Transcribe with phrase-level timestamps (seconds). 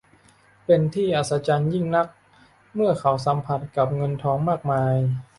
[0.65, 2.07] เป็นที่อัศจรรย์ยิ่งนัก
[2.77, 4.93] มือเขาสัมผัสกับเงินทองมากมาย